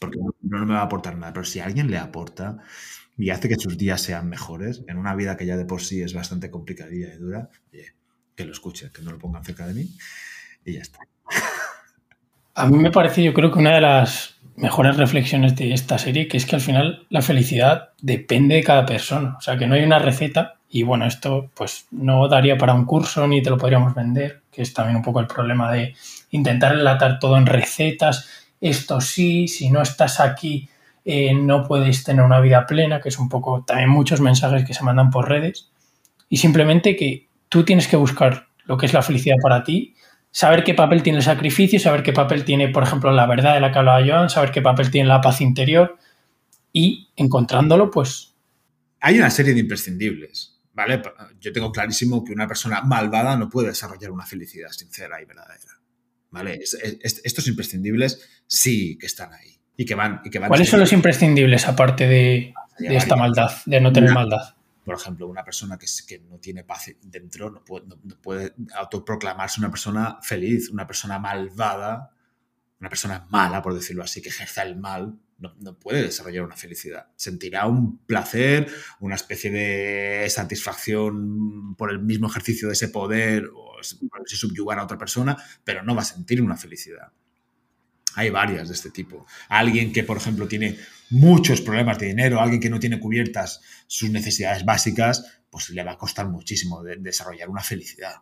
[0.00, 1.34] Porque no me va a aportar nada.
[1.34, 2.56] Pero si alguien le aporta
[3.18, 6.00] y hace que sus días sean mejores, en una vida que ya de por sí
[6.00, 7.50] es bastante complicadilla y dura,
[8.34, 9.98] que lo escuche, que no lo pongan cerca de mí
[10.64, 11.00] y ya está.
[12.54, 16.28] A mí me parece, yo creo que una de las mejores reflexiones de esta serie,
[16.28, 19.34] que es que al final la felicidad depende de cada persona.
[19.36, 22.84] O sea, que no hay una receta y bueno, esto pues no daría para un
[22.84, 25.94] curso ni te lo podríamos vender, que es también un poco el problema de
[26.30, 28.28] intentar enlatar todo en recetas.
[28.60, 30.68] Esto sí, si no estás aquí
[31.04, 34.74] eh, no puedes tener una vida plena, que es un poco también muchos mensajes que
[34.74, 35.70] se mandan por redes.
[36.28, 39.94] Y simplemente que tú tienes que buscar lo que es la felicidad para ti,
[40.34, 43.60] saber qué papel tiene el sacrificio, saber qué papel tiene, por ejemplo, la verdad de
[43.60, 45.96] la que hablaba Joan, saber qué papel tiene la paz interior
[46.72, 48.34] y encontrándolo, pues...
[48.98, 51.00] Hay una serie de imprescindibles, ¿vale?
[51.40, 55.80] Yo tengo clarísimo que una persona malvada no puede desarrollar una felicidad sincera y verdadera,
[56.30, 56.58] ¿vale?
[56.60, 60.20] estos imprescindibles sí que están ahí y que van...
[60.24, 64.53] Y que van ¿Cuáles son los imprescindibles aparte de, esta maldad, de no tener maldad?
[64.84, 69.60] Por ejemplo, una persona que, que no tiene paz dentro no puede, no, puede autoproclamarse
[69.60, 72.12] una persona feliz, una persona malvada,
[72.80, 76.56] una persona mala, por decirlo así, que ejerza el mal, no, no, puede desarrollar una
[76.56, 77.08] felicidad.
[77.16, 78.68] Sentirá un placer,
[79.00, 83.74] una especie de satisfacción por el mismo ejercicio de ese poder o
[84.10, 87.12] por subyugar a otra persona, pero no va a sentir una felicidad.
[88.16, 89.26] Hay varias de este tipo.
[89.48, 90.78] Alguien que, por ejemplo, tiene
[91.10, 95.92] muchos problemas de dinero, alguien que no tiene cubiertas sus necesidades básicas, pues le va
[95.92, 98.14] a costar muchísimo desarrollar una felicidad.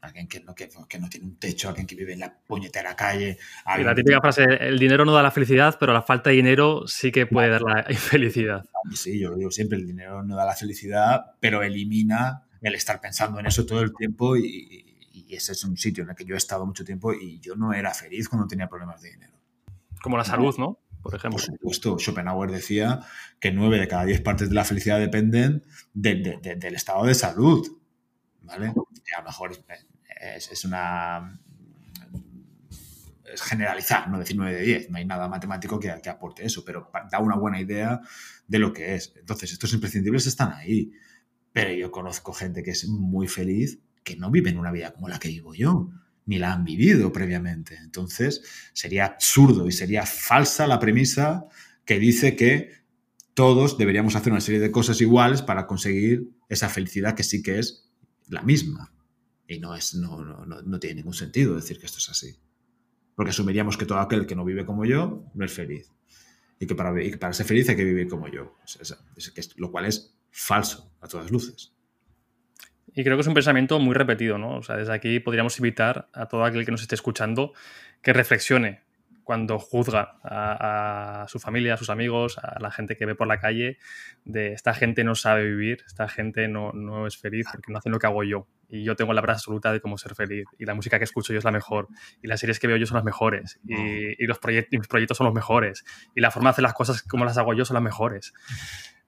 [0.00, 0.68] Alguien que no, que,
[0.98, 3.38] no, tiene un techo, alguien que vive en la puñetera calle.
[3.78, 7.10] La típica frase, el dinero no da la felicidad, pero la falta de dinero sí
[7.10, 8.64] que puede dar la infelicidad.
[8.92, 13.00] Sí, yo lo digo siempre, el dinero no da la felicidad, pero elimina el estar
[13.00, 16.24] pensando en eso todo el tiempo y, y ese es un sitio en el que
[16.24, 19.38] yo he estado mucho tiempo y yo no era feliz cuando tenía problemas de dinero.
[20.02, 20.80] Como la salud, ¿no?
[21.02, 21.38] Por ejemplo.
[21.38, 23.00] Por supuesto, Schopenhauer decía
[23.38, 27.78] que nueve de cada diez partes de la felicidad dependen del estado de salud.
[28.42, 28.66] ¿Vale?
[28.68, 31.40] a lo mejor es, una.
[33.24, 34.90] Es generalizar, no decir 9 de 10.
[34.90, 38.00] No hay nada matemático que, que aporte eso, pero da una buena idea
[38.46, 39.14] de lo que es.
[39.16, 40.92] Entonces, estos imprescindibles están ahí.
[41.52, 45.18] Pero yo conozco gente que es muy feliz que no viven una vida como la
[45.18, 45.90] que vivo yo,
[46.26, 47.76] ni la han vivido previamente.
[47.76, 51.46] Entonces, sería absurdo y sería falsa la premisa
[51.84, 52.84] que dice que
[53.34, 57.58] todos deberíamos hacer una serie de cosas iguales para conseguir esa felicidad que sí que
[57.58, 57.90] es
[58.28, 58.92] la misma.
[59.46, 62.36] Y no, es, no, no, no tiene ningún sentido decir que esto es así.
[63.14, 65.92] Porque asumiríamos que todo aquel que no vive como yo no es feliz.
[66.58, 68.56] Y que para, para ser feliz hay que vivir como yo.
[69.56, 71.73] lo cual es falso a todas luces.
[72.94, 74.56] Y creo que es un pensamiento muy repetido, ¿no?
[74.56, 77.52] O sea, desde aquí podríamos invitar a todo aquel que nos esté escuchando
[78.02, 78.82] que reflexione
[79.24, 83.40] cuando juzga a, su familia, a sus amigos, a la gente que ve por la
[83.40, 83.78] calle,
[84.24, 87.90] de esta gente no sabe vivir, esta gente no, no es feliz porque no hacen
[87.90, 88.46] lo que hago yo.
[88.68, 90.44] Y yo tengo la verdad absoluta de cómo ser feliz.
[90.58, 91.88] Y la música que escucho yo es la mejor.
[92.22, 93.60] Y las series que veo yo son las mejores.
[93.66, 95.84] Y, y los proyectos, mis proyectos son los mejores.
[96.14, 98.34] Y la forma de hacer las cosas como las hago yo son las mejores.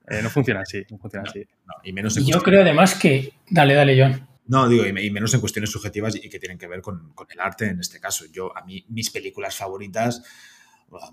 [0.08, 1.44] Eh, no funciona así, no funciona así.
[1.82, 3.32] y menos yo creo además que...
[3.50, 4.26] Dale, dale, John.
[4.48, 7.66] No, digo, y menos en cuestiones subjetivas y que tienen que ver con, el arte
[7.66, 8.26] en este caso.
[8.30, 10.22] Yo, a mí, mis películas favoritas,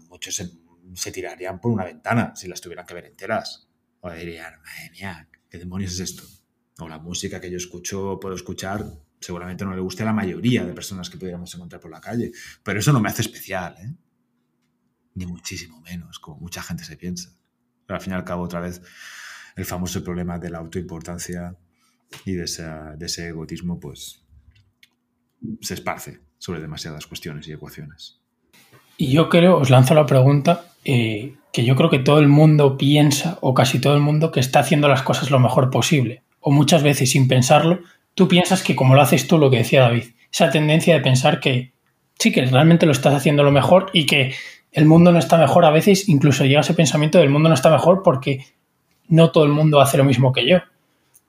[0.08, 3.68] muchos se, tirarían por una ventana si las tuvieran que ver enteras.
[4.02, 6.24] O dirían, madre mía, ¿qué demonios es esto?
[6.80, 8.86] O la música que yo escucho, puedo escuchar,
[9.20, 12.32] seguramente no le guste a la mayoría de personas que pudiéramos encontrar por la calle.
[12.62, 13.96] Pero eso no me hace especial, ¿eh?
[15.16, 17.36] Ni muchísimo menos, como mucha gente se piensa.
[17.96, 18.82] Al fin y al cabo, otra vez,
[19.56, 21.56] el famoso problema de la autoimportancia
[22.26, 24.24] y de, ese egotismo, pues
[25.62, 28.20] se esparce sobre demasiadas cuestiones y ecuaciones.
[28.98, 32.78] Y yo creo, os lanzo la pregunta, eh, que yo creo que todo el mundo
[32.78, 36.24] piensa, o casi todo el mundo, que está haciendo las cosas lo mejor posible.
[36.40, 37.80] O muchas veces sin pensarlo,
[38.16, 41.40] tú piensas que como lo haces tú, lo que decía David, esa tendencia de pensar
[41.40, 41.74] que
[42.20, 44.34] sí, que realmente lo estás haciendo lo mejor y que
[44.74, 47.70] el mundo no está mejor a veces, incluso llega ese pensamiento del mundo no está
[47.70, 48.46] mejor porque
[49.08, 50.58] no todo el mundo hace lo mismo que yo.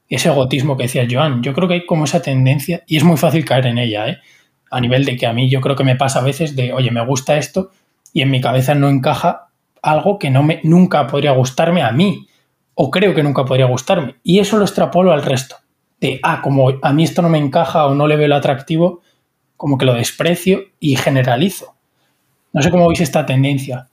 [0.09, 3.05] Y ese egotismo que decía Joan, yo creo que hay como esa tendencia y es
[3.05, 4.19] muy fácil caer en ella, ¿eh?
[4.71, 6.91] a nivel de que a mí yo creo que me pasa a veces de, oye,
[6.91, 7.71] me gusta esto
[8.13, 9.49] y en mi cabeza no encaja
[9.83, 12.27] algo que no me, nunca podría gustarme a mí
[12.75, 14.17] o creo que nunca podría gustarme.
[14.23, 15.57] Y eso lo extrapolo al resto.
[16.01, 19.03] De, ah, como a mí esto no me encaja o no le veo lo atractivo,
[19.57, 21.74] como que lo desprecio y generalizo.
[22.55, 23.91] No sé cómo veis esta tendencia.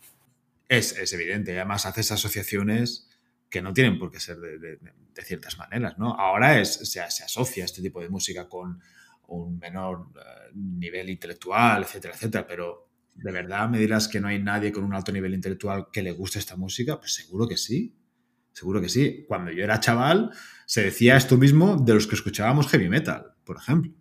[0.69, 1.51] Es, es evidente.
[1.55, 3.09] Además, haces asociaciones
[3.49, 4.79] que no tienen por qué ser de,
[5.23, 6.15] ciertas maneras, ¿no?
[6.15, 8.79] Ahora es, se, se, asocia este tipo de música con
[9.27, 14.41] un menor eh, nivel intelectual, etcétera, etcétera, pero ¿de verdad me dirás que no hay
[14.41, 16.99] nadie con un alto nivel intelectual que le guste esta música?
[16.99, 17.95] Pues seguro que sí.
[18.51, 19.25] Seguro que sí.
[19.27, 20.31] Cuando yo era chaval,
[20.65, 24.00] se decía esto mismo de los que escuchábamos heavy metal, por ejemplo.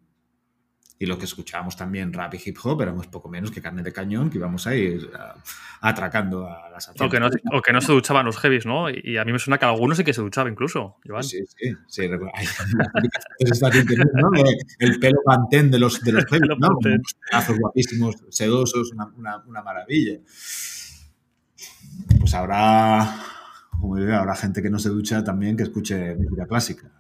[1.02, 3.90] Y lo que escuchábamos también rap y hip hop éramos poco menos que carne de
[3.90, 5.10] cañón que íbamos a ir
[5.80, 8.90] atracando a las o que, no, o que no se duchaban los heavies, ¿no?
[8.90, 12.02] Y a mí me suena que algunos sí que se duchaba incluso, Sí, sí, sí.
[14.78, 16.68] El pelo mantén de los, de los heavies, ¿no?
[16.68, 20.18] Unos guapísimos, sedosos, una, una, una maravilla.
[22.18, 23.10] Pues ahora
[23.80, 26.90] como habrá gente que no se ducha también que escuche música clásica.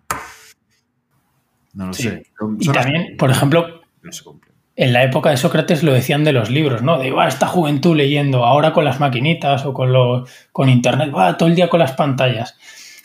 [1.74, 2.22] No lo sé.
[2.58, 3.79] y también, por ejemplo,
[4.76, 6.98] en la época de Sócrates lo decían de los libros, ¿no?
[6.98, 11.36] De, va, esta juventud leyendo, ahora con las maquinitas o con, lo, con internet, va,
[11.36, 12.56] todo el día con las pantallas.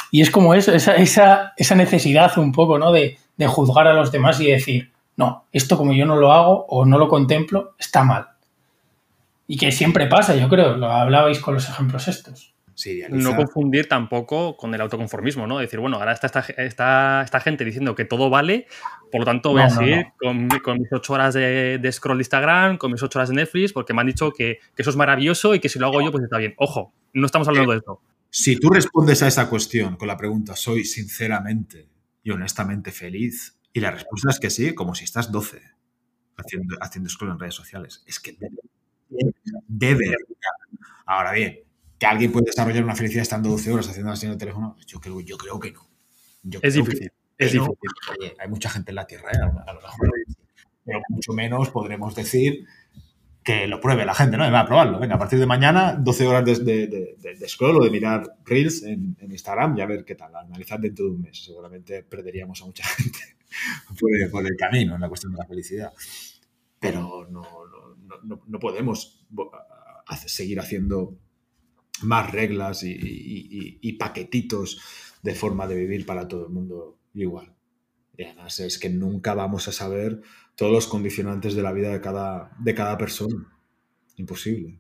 [0.10, 2.92] Y es como eso, esa, esa, esa necesidad un poco, ¿no?
[2.92, 6.66] De, de juzgar a los demás y decir, no, esto como yo no lo hago
[6.70, 8.28] o no lo contemplo, está mal.
[9.48, 12.55] Y que siempre pasa, yo creo, lo hablabais con los ejemplos estos
[13.10, 15.60] no confundir tampoco con el autoconformismo, ¿no?
[15.60, 18.68] Decir, bueno, ahora está esta, esta, gente diciendo que todo vale,
[19.12, 20.48] por lo tanto voy a seguir Con,
[20.80, 24.02] mis ocho horas de, scroll de Instagram, con mis ocho horas de Netflix, porque me
[24.02, 26.54] han dicho que, eso es maravilloso y que si lo hago yo, pues está bien.
[26.58, 28.02] Ojo, no estamos hablando de eso.
[28.30, 31.88] Si tú respondes a esa cuestión con la pregunta, ¿soy sinceramente
[32.24, 33.58] y honestamente feliz?
[33.72, 35.62] Y la respuesta es que sí, como si estás 12
[36.38, 38.04] haciendo, haciendo scroll en redes sociales.
[38.06, 38.58] Es que debe.
[39.68, 40.16] Debe.
[41.06, 41.60] Ahora bien,
[42.00, 44.76] ¿Que alguien puede desarrollar una felicidad estando 12 horas haciendo así en el teléfono?
[44.86, 46.60] Yo creo, yo creo que no.
[46.62, 47.12] es difícil.
[47.38, 47.78] es difícil.
[48.38, 49.38] hay mucha gente en la Tierra, ¿eh?
[49.38, 50.10] a lo mejor,
[50.84, 52.66] pero mucho menos podremos decir
[53.44, 54.52] que lo pruebe la gente, ¿no?
[54.52, 55.00] Va a probarlo.
[55.00, 59.16] Venga, a partir de mañana, 12 horas de, de, scroll o de mirar Reels en,
[59.22, 60.36] Instagram y a ver qué tal.
[60.36, 61.44] Analizar dentro de un mes.
[61.44, 63.20] Seguramente perderíamos a mucha gente
[64.32, 65.94] por el, camino en la cuestión de la felicidad.
[66.80, 67.44] Pero no,
[68.24, 69.26] no, no podemos
[70.26, 71.16] seguir haciendo
[72.02, 74.82] más reglas y, paquetitos
[75.24, 77.54] de forma de vivir para todo el mundo igual.
[78.18, 80.22] Y además es que nunca vamos a saber
[80.56, 83.48] todos los condicionantes de la vida de cada, de cada persona.
[84.18, 84.80] Imposible.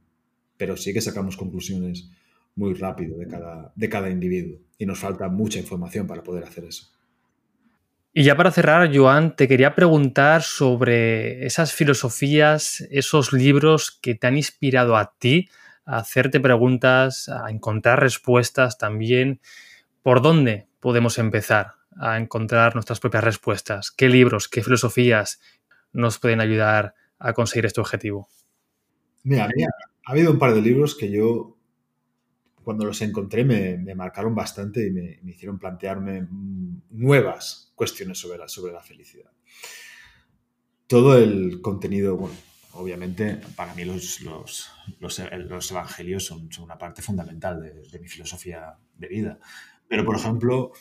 [0.57, 2.09] Pero sí que sacamos conclusiones
[2.55, 4.59] muy rápido de cada, de cada individuo.
[4.77, 6.95] Y nos falta mucha información para poder hacer eso.
[8.13, 14.27] Y ya para cerrar, Joan, te quería preguntar sobre esas filosofías, esos libros que te
[14.27, 15.49] han inspirado a ti
[15.85, 19.39] a hacerte preguntas, a encontrar respuestas también.
[20.01, 23.91] ¿Por dónde podemos empezar a encontrar nuestras propias respuestas?
[23.91, 25.39] ¿Qué libros, qué filosofías
[25.93, 28.27] nos pueden ayudar a conseguir este objetivo?
[29.23, 29.49] Mira,
[30.05, 31.57] ha habido un par de libros que yo,
[32.63, 36.27] cuando los encontré, me, marcaron bastante y me, hicieron plantearme
[36.91, 39.31] nuevas cuestiones sobre la felicidad.
[40.87, 42.35] Todo el contenido, bueno,
[42.75, 49.07] obviamente, para mí los, los, los, evangelios son, una parte fundamental de, mi filosofía de
[49.07, 49.39] vida.
[49.87, 50.71] Pero, por ejemplo,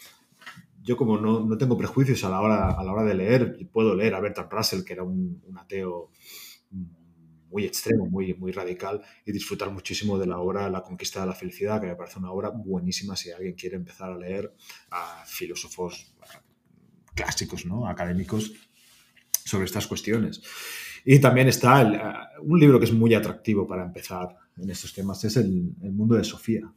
[0.83, 3.95] yo como no, no, tengo prejuicios a la, hora, a la hora de leer, puedo
[3.95, 6.11] leer a Bertrand Russell, que era un, un, ateo
[7.51, 11.35] muy extremo, muy, muy radical, y disfrutar muchísimo de la obra La conquista de la
[11.35, 14.53] felicidad, que me parece una obra buenísima si alguien quiere empezar a leer
[14.91, 16.13] a filósofos
[17.15, 17.89] clásicos, ¿no?
[17.89, 18.53] académicos,
[19.45, 20.43] sobre estas cuestiones.
[21.05, 25.23] Y también está eh, un libro que es muy atractivo para empezar en estos temas,
[25.25, 26.73] es el, mundo de Sofía,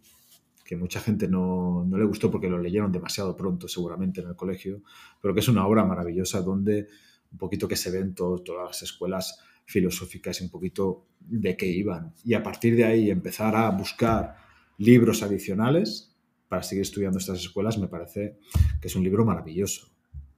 [0.65, 4.35] que mucha gente no, no, le gustó porque lo leyeron demasiado pronto seguramente en el
[4.35, 4.81] colegio,
[5.21, 6.87] pero que es una obra maravillosa donde
[7.31, 12.13] un poquito que se ven todas las escuelas filosóficas y un poquito de qué iban.
[12.23, 14.35] Y a partir de ahí empezar a buscar
[14.77, 16.15] libros adicionales
[16.47, 18.39] para seguir estudiando estas escuelas me parece
[18.81, 19.89] que es un libro maravilloso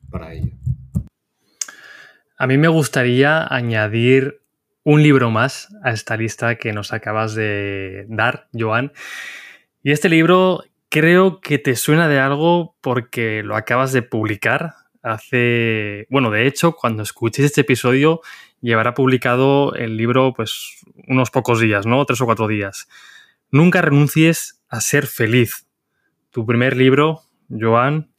[0.09, 0.53] para ello.
[2.41, 4.41] A mí me gustaría añadir
[4.83, 8.93] un libro más a esta lista que nos acabas de dar, Joan.
[9.83, 16.07] Y este libro creo que te suena de algo porque lo acabas de publicar hace,
[16.09, 18.21] bueno, de hecho, cuando escuchéis este episodio,
[18.61, 22.05] llevará publicado el libro pues unos pocos días, ¿no?
[22.05, 22.87] Tres o cuatro días.
[23.51, 25.67] Nunca renuncies a ser feliz.
[26.31, 28.13] Tu primer libro, Joan,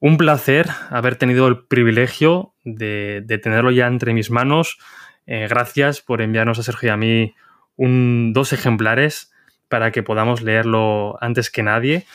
[0.00, 4.78] un placer haber tenido el privilegio de, tenerlo ya entre mis manos.
[5.26, 7.34] Eh, gracias por enviarnos a Sergio y a mí
[7.76, 9.32] un, dos ejemplares
[9.68, 12.06] para que podamos leerlo antes que nadie.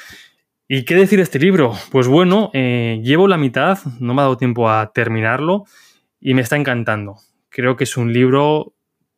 [0.68, 1.74] ¿Y qué decir de este libro?
[1.92, 5.66] Pues bueno, eh, llevo la mitad, no me ha dado tiempo a terminarlo
[6.20, 7.18] y me está encantando.
[7.50, 8.74] Creo que es un libro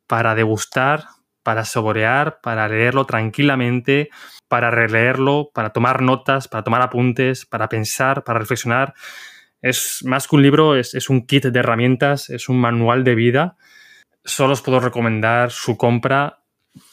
[0.06, 1.04] para degustar,
[1.42, 4.10] para saborear, para leerlo tranquilamente,
[4.48, 8.94] para releerlo, para tomar notas, para tomar apuntes, para pensar, para reflexionar.
[9.66, 13.56] Es más que un libro, es, un kit de herramientas, es un manual de vida.
[14.24, 16.44] Solo os puedo recomendar su compra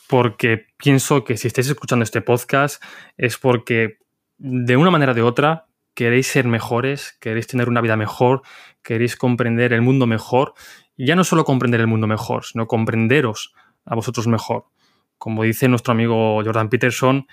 [0.07, 2.83] porque pienso que si estáis escuchando este podcast
[3.15, 3.99] es porque
[4.39, 8.41] de una manera o de otra queréis ser mejores, queréis tener una vida mejor,
[8.81, 10.55] queréis comprender el mundo mejor,
[10.97, 13.53] y ya no solo comprender el mundo mejor, sino comprenderos
[13.85, 14.65] a vosotros mejor.
[15.19, 17.27] Como dice nuestro amigo Jordan Peterson,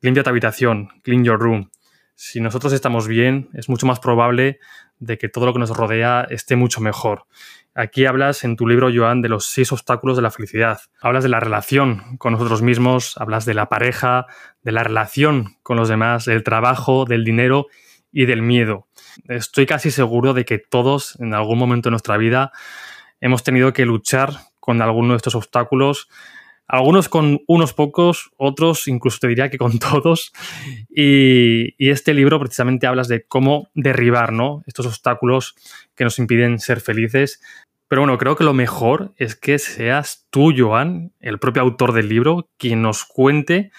[0.00, 1.70] limpia tu habitación, clean your room.
[2.14, 4.58] Si nosotros estamos bien, es mucho más probable
[4.98, 7.26] de que todo lo que nos rodea esté mucho mejor.
[7.74, 10.80] Aquí hablas en tu libro, Joan, de los seis obstáculos de la felicidad.
[11.00, 14.26] Hablas de la relación con nosotros mismos, hablas de la pareja,
[14.62, 17.66] de la relación con los demás, del trabajo, del dinero
[18.12, 18.88] y del miedo.
[19.28, 22.52] Estoy casi seguro de que todos, en algún momento de nuestra vida,
[23.20, 26.08] hemos tenido que luchar con alguno de estos obstáculos
[26.72, 30.32] algunos con unos pocos, otros incluso te diría que con todos.
[30.88, 34.62] Y, este libro precisamente hablas de cómo derribar ¿no?
[34.66, 35.54] estos obstáculos
[35.94, 37.42] que nos impiden ser felices.
[37.88, 42.08] Pero bueno, creo que lo mejor es que seas tú, Joan, el propio autor del
[42.08, 43.70] libro, quien nos cuente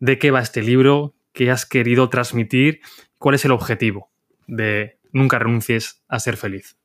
[0.00, 2.80] de qué va este libro, qué has querido transmitir,
[3.18, 4.10] cuál es el objetivo
[4.48, 6.79] de Nunca renuncies a ser feliz.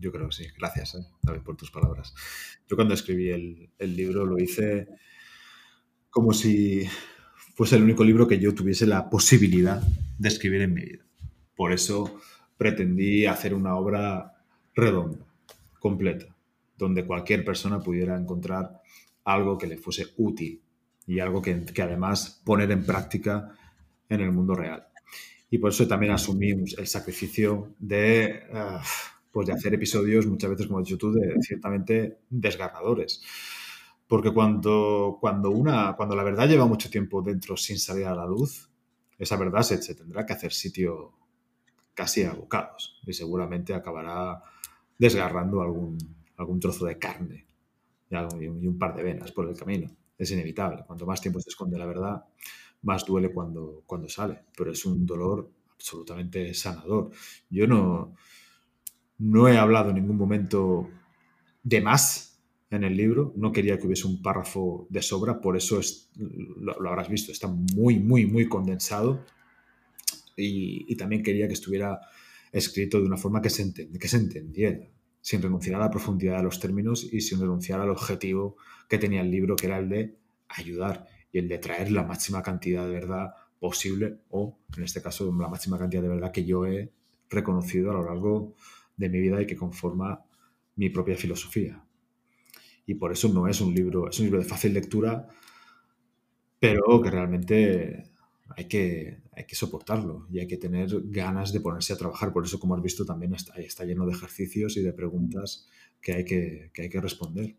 [0.00, 0.46] Yo creo que sí.
[0.56, 2.14] Gracias, eh, por tus palabras.
[2.66, 4.88] Yo cuando escribí el, libro lo hice
[6.08, 6.88] como si
[7.54, 9.80] fuese el único libro que yo tuviese la posibilidad
[10.18, 11.04] de escribir en mi vida.
[11.54, 12.18] Por eso
[12.56, 14.42] pretendí hacer una obra
[14.74, 15.26] redonda,
[15.78, 16.34] completa,
[16.78, 18.80] donde cualquier persona pudiera encontrar
[19.24, 20.62] algo que le fuese útil
[21.06, 23.52] y algo que, además poner en práctica
[24.08, 24.86] en el mundo real.
[25.50, 28.44] Y por eso también asumí el sacrificio de...
[28.52, 28.82] Ah,
[29.30, 33.22] pues de hacer episodios muchas veces, como has dicho tú, de, ciertamente desgarradores.
[34.06, 38.26] Porque cuando, cuando, una, cuando la verdad lleva mucho tiempo dentro sin salir a la
[38.26, 38.68] luz,
[39.18, 41.12] esa verdad se, tendrá que hacer sitio
[41.94, 44.42] casi a bocados y seguramente acabará
[44.98, 45.98] desgarrando algún,
[46.36, 47.46] algún trozo de carne
[48.10, 49.90] y un par de venas por el camino.
[50.18, 50.82] Es inevitable.
[50.86, 52.24] Cuanto más tiempo se esconde la verdad,
[52.82, 54.40] más duele cuando, cuando sale.
[54.56, 57.10] Pero es un dolor absolutamente sanador.
[57.48, 58.14] Yo no,
[59.20, 60.88] no he hablado en ningún momento
[61.62, 65.78] de más en el libro, no quería que hubiese un párrafo de sobra, por eso
[65.78, 69.24] es, lo, habrás visto, está muy, muy, muy condensado.
[70.36, 72.00] Y, también quería que estuviera
[72.50, 74.78] escrito de una forma que se, entendiera,
[75.20, 78.56] sin renunciar a la profundidad de los términos y sin renunciar al objetivo
[78.88, 80.16] que tenía el libro, que era el de
[80.48, 85.30] ayudar y el de traer la máxima cantidad de verdad posible o, en este caso,
[85.38, 86.90] la máxima cantidad de verdad que yo he
[87.28, 88.54] reconocido a lo largo
[89.08, 90.24] mi vida y que conforma
[90.76, 91.82] mi propia filosofía.
[92.86, 95.28] Y por eso no es un libro, es un libro de fácil lectura,
[96.58, 98.10] pero que realmente
[98.56, 102.32] hay que, hay que soportarlo y hay que tener ganas de ponerse a trabajar.
[102.32, 105.68] Por eso, como has visto, también está, está lleno de ejercicios y de preguntas
[106.00, 107.56] que hay que, que hay que responder.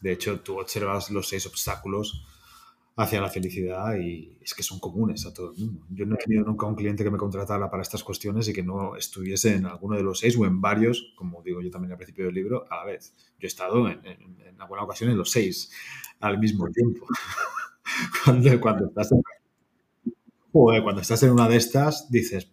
[0.00, 2.24] De hecho, tú observas los seis obstáculos
[2.98, 5.86] hacia la felicidad y es que son comunes a todo el mundo.
[5.88, 8.64] Yo no he tenido nunca un cliente que me contratara para estas cuestiones y que
[8.64, 11.98] no estuviese en alguno de los seis o en varios, como digo yo también al
[11.98, 13.14] principio del libro, a la vez.
[13.38, 15.70] Yo he estado en, en, alguna ocasión en los seis
[16.18, 17.06] al mismo tiempo.
[18.24, 19.22] cuando, cuando, estás en,
[20.50, 22.50] cuando estás en una de estas, dices,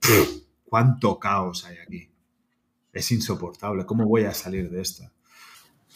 [0.63, 2.07] ¿cuánto caos hay aquí?
[2.93, 3.87] Es insoportable.
[3.87, 5.11] ¿Cómo voy a salir de esta?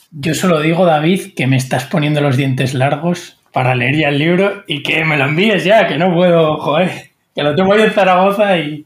[0.10, 4.18] Yo solo digo, David, que me estás poniendo los dientes largos para leer ya el
[4.18, 7.84] libro y que me lo envíes ya, que no puedo, joder, que lo tengo ahí
[7.84, 8.86] en Zaragoza y,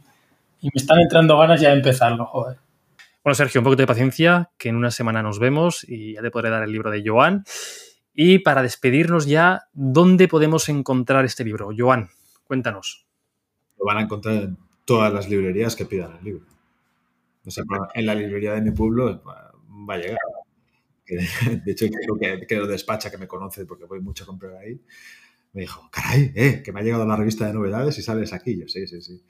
[0.61, 2.57] me están entrando ganas ya de empezarlo, joder.
[3.21, 6.31] Bueno, Sergio, un poco de paciencia, que en una semana nos vemos y ya te
[6.31, 7.43] podré dar el libro de Joan.
[8.13, 11.71] Y para despedirnos ya, ¿dónde podemos encontrar este libro?
[11.77, 12.09] Joan,
[12.45, 13.05] cuéntanos.
[13.77, 16.45] Lo van a encontrar en todas las librerías que pidan el libro.
[17.45, 20.19] O sea, en la librería de mi pueblo va a llegar.
[21.65, 24.55] de hecho creo que, que lo despacha, que me conoce porque voy mucho a comprar
[24.55, 24.81] ahí,
[25.53, 28.59] me dijo, caray, eh, que me ha llegado la revista de novedades y sales aquí.
[28.59, 29.23] Yo, sí, sí, sí.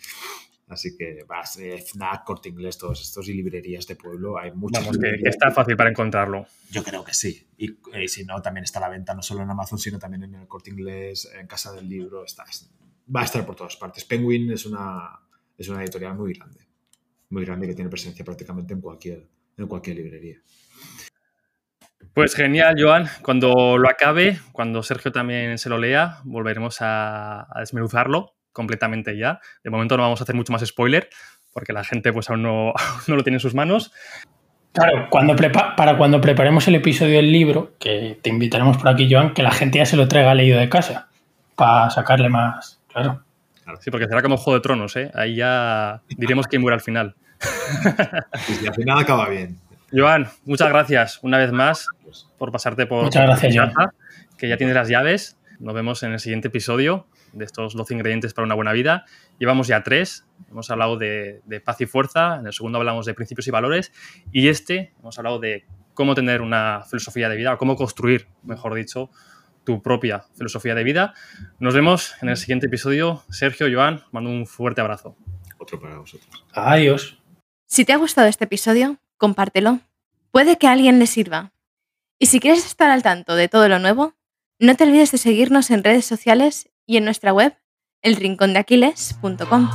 [0.70, 4.86] Así que vas, eh, FNAC, Corte Inglés, todos estos y librerías de pueblo, hay muchas.
[4.86, 6.48] Vamos, que, está fácil para encontrarlo.
[6.72, 7.46] Yo creo que sí.
[7.58, 10.24] Y, eh, si no, también está a la venta, no solo en Amazon, sino también
[10.24, 12.24] en el Corte Inglés, en Casa del Libro.
[12.24, 12.46] Está,
[13.14, 14.06] va a estar por todas partes.
[14.06, 15.20] Penguin es una,
[15.58, 16.62] es una editorial muy grande.
[17.30, 20.42] Muy grande que tiene presencia prácticamente en cualquier, en cualquier librería.
[22.14, 23.08] Pues genial, Joan.
[23.22, 29.40] Cuando lo acabe, cuando Sergio también se lo lea, volveremos a, desmenuzarlo completamente ya.
[29.64, 31.10] De momento no vamos a hacer mucho más spoiler,
[31.54, 32.74] porque la gente pues aún no,
[33.08, 33.92] no lo tiene en sus manos.
[34.74, 39.34] Claro, cuando para cuando preparemos el episodio del libro, que te invitaremos por aquí, Joan,
[39.34, 41.10] que la gente ya se lo traiga leído de casa,
[41.56, 43.24] para sacarle más, claro.
[43.80, 45.12] Sí, porque será como Juego de Tronos, ¿eh?
[45.14, 47.16] Ahí ya diremos quién muere al final.
[48.64, 49.60] Y al final acaba bien.
[49.94, 51.88] Joan, muchas gracias una vez más
[52.40, 53.04] por pasarte por.
[53.04, 53.72] Muchas gracias, Joan.
[54.38, 55.40] Que ya tienes las llaves.
[55.60, 59.06] Nos vemos en el siguiente episodio de estos 12 ingredientes para una buena vida.
[59.38, 60.26] Llevamos ya tres.
[60.50, 62.38] Hemos hablado de, paz y fuerza.
[62.40, 63.92] En el segundo hablamos de principios y valores.
[64.32, 68.74] Y este hemos hablado de cómo tener una filosofía de vida o cómo construir, mejor
[68.74, 69.12] dicho,
[69.64, 71.14] tu propia filosofía de vida.
[71.60, 73.24] Nos vemos en el siguiente episodio.
[73.30, 75.16] Sergio, Joan, mando un fuerte abrazo.
[75.60, 76.46] Otro para vosotros.
[76.52, 77.20] Adiós.
[77.68, 79.80] Si te ha gustado este episodio, compártelo.
[80.32, 81.54] Puede que a alguien le sirva.
[82.20, 84.16] Y si quieres estar al tanto de todo lo nuevo,
[84.60, 87.56] no te olvides de seguirnos en redes sociales y en nuestra web,
[88.02, 89.70] elrincondeaquiles.com.